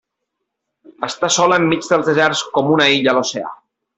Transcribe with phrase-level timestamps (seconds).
[1.07, 3.55] Està sola enmig dels deserts com una illa a l'oceà.